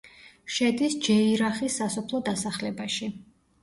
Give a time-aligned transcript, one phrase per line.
[0.53, 3.17] შედის ჯეირახის სასოფლო დასახლებაში.